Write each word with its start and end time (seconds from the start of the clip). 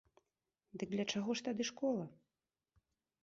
Дык 0.83 0.89
для 0.95 1.05
чаго 1.15 1.31
тады 1.47 1.63
школа? 1.71 2.05